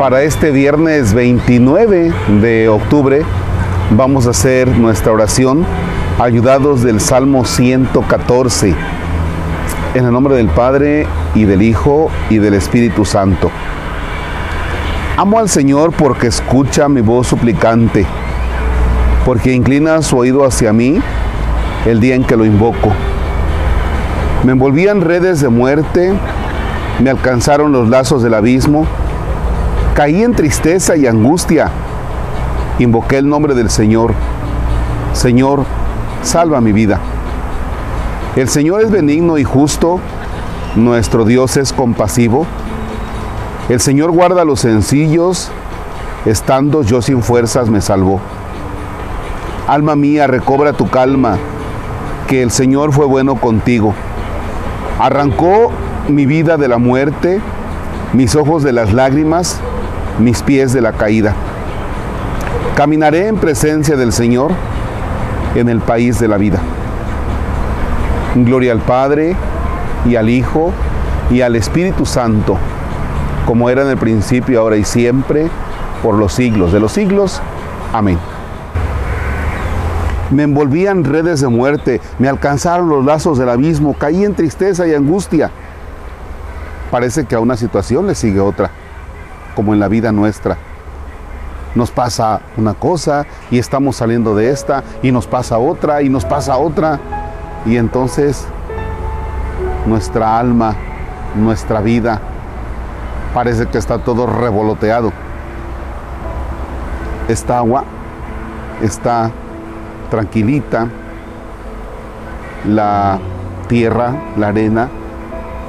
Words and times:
Para 0.00 0.22
este 0.22 0.50
viernes 0.50 1.12
29 1.12 2.10
de 2.40 2.70
octubre 2.70 3.20
vamos 3.90 4.26
a 4.26 4.30
hacer 4.30 4.66
nuestra 4.66 5.12
oración 5.12 5.66
ayudados 6.18 6.82
del 6.82 7.02
Salmo 7.02 7.44
114. 7.44 8.74
En 9.92 10.06
el 10.06 10.10
nombre 10.10 10.36
del 10.36 10.48
Padre 10.48 11.06
y 11.34 11.44
del 11.44 11.60
Hijo 11.60 12.10
y 12.30 12.38
del 12.38 12.54
Espíritu 12.54 13.04
Santo. 13.04 13.50
Amo 15.18 15.38
al 15.38 15.50
Señor 15.50 15.92
porque 15.92 16.28
escucha 16.28 16.88
mi 16.88 17.02
voz 17.02 17.26
suplicante, 17.26 18.06
porque 19.26 19.52
inclina 19.52 20.00
su 20.00 20.16
oído 20.16 20.46
hacia 20.46 20.72
mí 20.72 20.98
el 21.84 22.00
día 22.00 22.14
en 22.14 22.24
que 22.24 22.38
lo 22.38 22.46
invoco. 22.46 22.90
Me 24.44 24.52
envolvían 24.52 25.02
redes 25.02 25.42
de 25.42 25.50
muerte, 25.50 26.14
me 27.02 27.10
alcanzaron 27.10 27.70
los 27.72 27.90
lazos 27.90 28.22
del 28.22 28.32
abismo 28.32 28.86
Caí 29.94 30.22
en 30.22 30.34
tristeza 30.34 30.96
y 30.96 31.06
angustia. 31.06 31.70
Invoqué 32.78 33.18
el 33.18 33.28
nombre 33.28 33.54
del 33.54 33.70
Señor. 33.70 34.14
Señor, 35.12 35.64
salva 36.22 36.60
mi 36.60 36.72
vida. 36.72 36.98
El 38.36 38.48
Señor 38.48 38.82
es 38.82 38.90
benigno 38.90 39.36
y 39.38 39.44
justo. 39.44 40.00
Nuestro 40.76 41.24
Dios 41.24 41.56
es 41.56 41.72
compasivo. 41.72 42.46
El 43.68 43.80
Señor 43.80 44.12
guarda 44.12 44.44
los 44.44 44.60
sencillos. 44.60 45.50
Estando 46.24 46.82
yo 46.82 47.02
sin 47.02 47.22
fuerzas 47.22 47.68
me 47.68 47.80
salvó. 47.80 48.20
Alma 49.66 49.96
mía, 49.96 50.26
recobra 50.26 50.72
tu 50.72 50.88
calma, 50.90 51.38
que 52.26 52.42
el 52.42 52.50
Señor 52.50 52.92
fue 52.92 53.06
bueno 53.06 53.36
contigo. 53.36 53.94
Arrancó 54.98 55.70
mi 56.08 56.26
vida 56.26 56.56
de 56.56 56.68
la 56.68 56.78
muerte, 56.78 57.40
mis 58.12 58.34
ojos 58.34 58.62
de 58.62 58.72
las 58.72 58.92
lágrimas, 58.92 59.60
mis 60.20 60.42
pies 60.42 60.72
de 60.72 60.80
la 60.80 60.92
caída. 60.92 61.34
Caminaré 62.76 63.28
en 63.28 63.36
presencia 63.36 63.96
del 63.96 64.12
Señor 64.12 64.52
en 65.54 65.68
el 65.68 65.80
país 65.80 66.20
de 66.20 66.28
la 66.28 66.36
vida. 66.36 66.60
Gloria 68.34 68.72
al 68.72 68.80
Padre 68.80 69.34
y 70.06 70.16
al 70.16 70.28
Hijo 70.28 70.72
y 71.30 71.40
al 71.40 71.56
Espíritu 71.56 72.06
Santo, 72.06 72.56
como 73.46 73.70
era 73.70 73.82
en 73.82 73.88
el 73.88 73.96
principio, 73.96 74.60
ahora 74.60 74.76
y 74.76 74.84
siempre, 74.84 75.48
por 76.02 76.14
los 76.14 76.32
siglos 76.32 76.72
de 76.72 76.80
los 76.80 76.92
siglos. 76.92 77.40
Amén. 77.92 78.18
Me 80.30 80.44
envolvían 80.44 81.02
redes 81.02 81.40
de 81.40 81.48
muerte, 81.48 82.00
me 82.20 82.28
alcanzaron 82.28 82.88
los 82.88 83.04
lazos 83.04 83.36
del 83.36 83.48
abismo, 83.48 83.94
caí 83.94 84.24
en 84.24 84.34
tristeza 84.34 84.86
y 84.86 84.94
angustia. 84.94 85.50
Parece 86.90 87.24
que 87.24 87.34
a 87.34 87.40
una 87.40 87.56
situación 87.56 88.06
le 88.06 88.14
sigue 88.14 88.38
otra 88.38 88.70
como 89.60 89.74
en 89.74 89.80
la 89.80 89.88
vida 89.88 90.10
nuestra. 90.10 90.56
Nos 91.74 91.90
pasa 91.90 92.40
una 92.56 92.72
cosa 92.72 93.26
y 93.50 93.58
estamos 93.58 93.96
saliendo 93.96 94.34
de 94.34 94.48
esta 94.48 94.82
y 95.02 95.12
nos 95.12 95.26
pasa 95.26 95.58
otra 95.58 96.00
y 96.00 96.08
nos 96.08 96.24
pasa 96.24 96.56
otra. 96.56 96.98
Y 97.66 97.76
entonces 97.76 98.46
nuestra 99.84 100.38
alma, 100.38 100.74
nuestra 101.36 101.82
vida, 101.82 102.22
parece 103.34 103.66
que 103.66 103.76
está 103.76 103.98
todo 103.98 104.26
revoloteado. 104.26 105.12
Esta 107.28 107.58
agua 107.58 107.84
está 108.80 109.30
tranquilita, 110.10 110.88
la 112.66 113.18
tierra, 113.68 114.14
la 114.38 114.48
arena, 114.48 114.88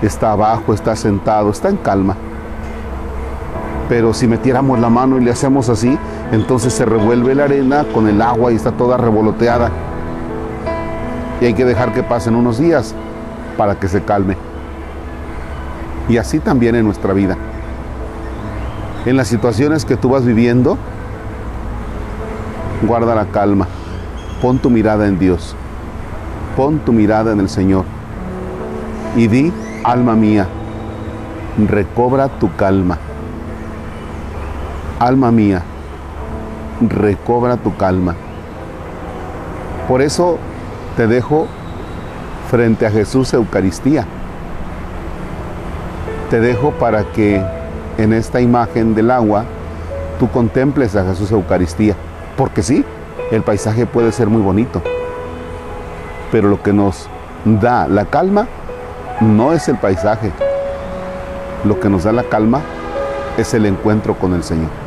está 0.00 0.32
abajo, 0.32 0.72
está 0.72 0.96
sentado, 0.96 1.50
está 1.50 1.68
en 1.68 1.76
calma 1.76 2.16
pero 3.88 4.14
si 4.14 4.26
metiéramos 4.26 4.78
la 4.78 4.88
mano 4.88 5.18
y 5.18 5.24
le 5.24 5.30
hacemos 5.30 5.68
así, 5.68 5.98
entonces 6.32 6.72
se 6.72 6.86
revuelve 6.86 7.34
la 7.34 7.44
arena 7.44 7.84
con 7.92 8.08
el 8.08 8.20
agua 8.22 8.52
y 8.52 8.56
está 8.56 8.72
toda 8.72 8.96
revoloteada. 8.96 9.70
Y 11.40 11.46
hay 11.46 11.54
que 11.54 11.64
dejar 11.64 11.92
que 11.92 12.02
pasen 12.02 12.34
unos 12.34 12.58
días 12.58 12.94
para 13.58 13.78
que 13.78 13.88
se 13.88 14.02
calme. 14.02 14.36
Y 16.08 16.16
así 16.16 16.38
también 16.38 16.74
en 16.74 16.84
nuestra 16.84 17.12
vida. 17.12 17.36
En 19.04 19.16
las 19.16 19.28
situaciones 19.28 19.84
que 19.84 19.96
tú 19.96 20.08
vas 20.08 20.24
viviendo, 20.24 20.78
guarda 22.82 23.14
la 23.14 23.26
calma. 23.26 23.68
Pon 24.40 24.58
tu 24.58 24.70
mirada 24.70 25.06
en 25.06 25.18
Dios. 25.18 25.54
Pon 26.56 26.78
tu 26.78 26.92
mirada 26.92 27.32
en 27.32 27.40
el 27.40 27.50
Señor. 27.50 27.84
Y 29.16 29.28
di, 29.28 29.52
alma 29.82 30.14
mía, 30.14 30.46
recobra 31.68 32.28
tu 32.28 32.54
calma 32.56 32.98
alma 34.98 35.30
mía, 35.30 35.62
recobra 36.80 37.56
tu 37.56 37.76
calma. 37.76 38.14
Por 39.88 40.02
eso 40.02 40.38
te 40.96 41.06
dejo 41.06 41.46
frente 42.50 42.86
a 42.86 42.90
Jesús 42.90 43.32
Eucaristía. 43.34 44.06
Te 46.30 46.40
dejo 46.40 46.72
para 46.72 47.04
que 47.12 47.42
en 47.98 48.12
esta 48.12 48.40
imagen 48.40 48.94
del 48.94 49.10
agua 49.10 49.44
tú 50.18 50.30
contemples 50.30 50.96
a 50.96 51.04
Jesús 51.04 51.30
Eucaristía. 51.30 51.94
Porque 52.36 52.62
sí, 52.62 52.84
el 53.30 53.42
paisaje 53.42 53.86
puede 53.86 54.10
ser 54.10 54.28
muy 54.28 54.42
bonito, 54.42 54.82
pero 56.32 56.48
lo 56.48 56.62
que 56.62 56.72
nos 56.72 57.08
da 57.44 57.86
la 57.86 58.06
calma 58.06 58.48
no 59.20 59.52
es 59.52 59.68
el 59.68 59.76
paisaje. 59.76 60.32
Lo 61.64 61.78
que 61.78 61.88
nos 61.88 62.04
da 62.04 62.12
la 62.12 62.24
calma 62.24 62.60
es 63.38 63.54
el 63.54 63.66
encuentro 63.66 64.14
con 64.14 64.34
el 64.34 64.42
Señor 64.42 64.83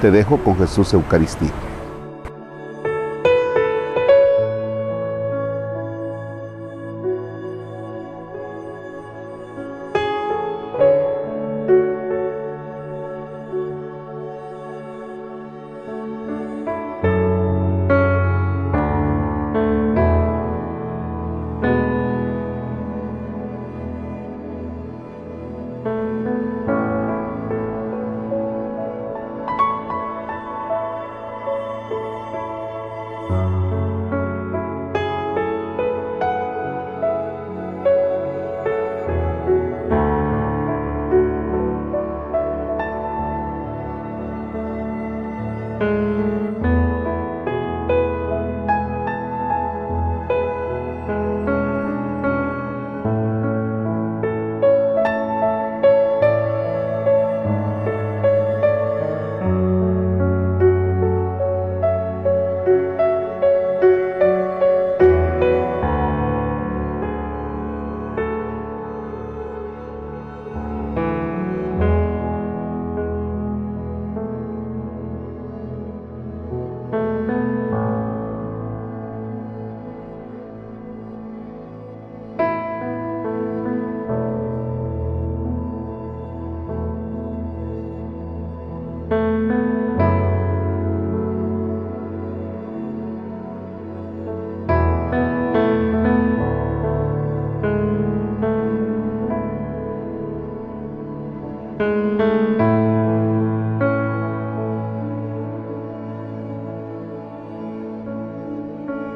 te 0.00 0.10
dejo 0.10 0.38
con 0.38 0.56
Jesús 0.56 0.92
Eucaristía. 0.94 1.69